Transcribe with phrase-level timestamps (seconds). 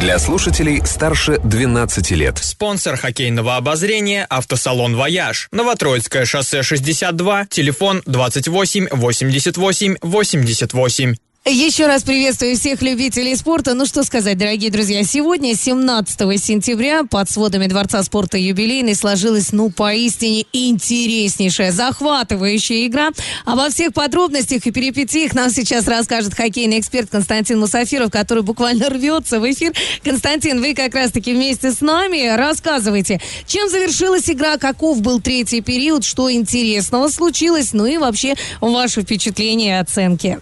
[0.00, 2.38] Для слушателей старше 12 лет.
[2.38, 5.48] Спонсор хоккейного обозрения «Автосалон Вояж».
[5.52, 11.14] Новотроицкое шоссе 62, телефон 28 88 88.
[11.48, 13.74] Еще раз приветствую всех любителей спорта.
[13.74, 19.70] Ну что сказать, дорогие друзья, сегодня, 17 сентября, под сводами Дворца спорта юбилейный сложилась, ну,
[19.70, 23.10] поистине интереснейшая, захватывающая игра.
[23.44, 29.38] Обо всех подробностях и перипетиях нам сейчас расскажет хоккейный эксперт Константин Мусафиров, который буквально рвется
[29.38, 29.72] в эфир.
[30.02, 32.26] Константин, вы как раз-таки вместе с нами.
[32.36, 39.02] Рассказывайте, чем завершилась игра, каков был третий период, что интересного случилось, ну и вообще ваши
[39.02, 40.40] впечатления и оценки.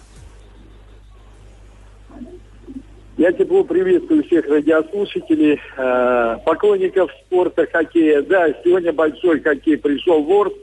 [3.17, 8.21] Я тепло приветствую всех радиослушателей, э, поклонников спорта, хоккея.
[8.21, 10.57] Да, сегодня большой хоккей пришел в Орск,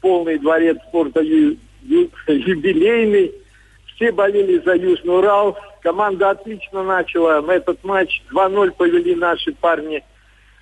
[0.00, 3.32] полный дворец спорта ю, ю, юбилейный.
[3.94, 5.56] Все болели за Южный Урал.
[5.82, 7.40] Команда отлично начала.
[7.42, 10.02] Мы этот матч 2-0 повели наши парни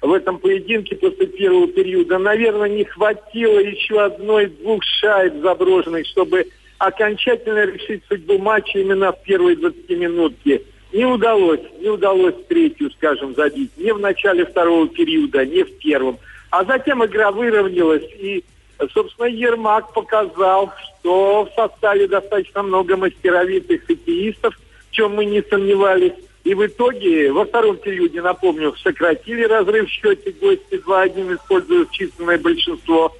[0.02, 2.18] в этом поединке после первого периода.
[2.18, 6.46] Наверное, не хватило еще одной-двух шайб заброшенных, чтобы
[6.86, 10.62] окончательно решить судьбу матча именно в первой 20 минутке.
[10.92, 13.70] Не удалось, не удалось третью, скажем, забить.
[13.76, 16.18] Ни в начале второго периода, ни в первом.
[16.50, 18.44] А затем игра выровнялась, и,
[18.92, 24.58] собственно, Ермак показал, что в составе достаточно много мастеровитых хоккеистов,
[24.88, 26.14] в чем мы не сомневались.
[26.42, 32.38] И в итоге во втором периоде, напомню, сократили разрыв в счете гости 2-1, используя численное
[32.38, 33.14] большинство.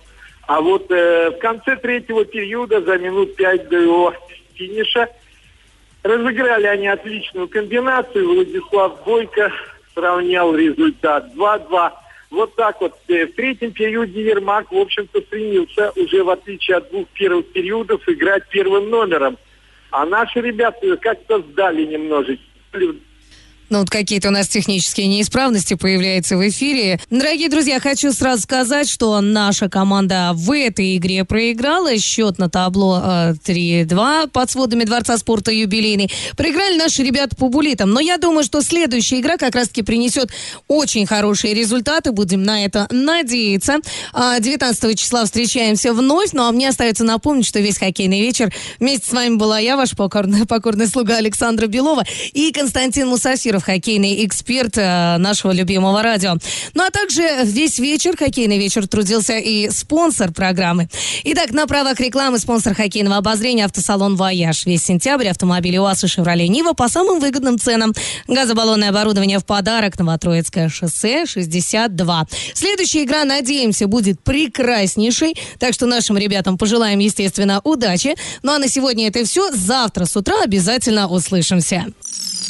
[0.47, 4.15] А вот э, в конце третьего периода, за минут пять до его
[4.55, 5.09] финиша,
[6.03, 8.35] Разыграли они отличную комбинацию.
[8.35, 9.53] Владислав Бойко
[9.95, 11.93] сравнял результат 2-2.
[12.31, 12.95] Вот так вот.
[13.09, 18.09] Э, в третьем периоде Ермак, в общем-то, стремился уже, в отличие от двух первых периодов,
[18.09, 19.39] играть первым номером.
[19.91, 22.45] А наши ребята как-то сдали немножечко
[23.71, 27.01] ну, вот какие-то у нас технические неисправности появляются в эфире.
[27.11, 31.97] Дорогие друзья, хочу сразу сказать, что наша команда в этой игре проиграла.
[31.99, 36.11] Счет на табло э, 3-2 под сводами Дворца спорта юбилейный.
[36.37, 37.91] Проиграли наши ребята по булитам.
[37.91, 40.31] Но я думаю, что следующая игра как раз-таки принесет
[40.69, 42.13] очень хорошие результаты.
[42.13, 43.79] Будем на это надеяться.
[44.13, 46.33] 19 а, числа встречаемся вновь.
[46.33, 49.93] Ну, а мне остается напомнить, что весь хоккейный вечер вместе с вами была я, ваш
[49.97, 53.09] покорный, покорный слуга Александра Белова и Константин
[53.63, 56.37] Мусафиров хоккейный эксперт э, нашего любимого радио.
[56.75, 60.89] Ну а также весь вечер, хоккейный вечер, трудился и спонсор программы.
[61.25, 64.67] Итак, на правах рекламы спонсор хоккейного обозрения автосалон «Вояж».
[64.67, 67.93] Весь сентябрь автомобили УАЗ и «Шевроле Нива» по самым выгодным ценам.
[68.29, 69.99] Газобаллонное оборудование в подарок.
[69.99, 72.27] Новотроицкое шоссе 62.
[72.55, 75.35] Следующая игра, надеемся, будет прекраснейшей.
[75.59, 78.15] Так что нашим ребятам пожелаем, естественно, удачи.
[78.43, 79.51] Ну а на сегодня это все.
[79.53, 81.87] Завтра с утра обязательно услышимся.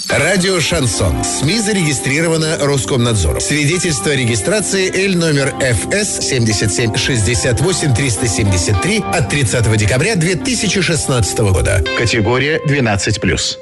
[0.09, 1.25] Радио «Шансон».
[1.25, 3.41] СМИ зарегистрировано Роскомнадзором.
[3.41, 11.83] Свидетельство о регистрации Л номер ФС 77 68 373 от 30 декабря 2016 года.
[11.99, 13.59] Категория 12+.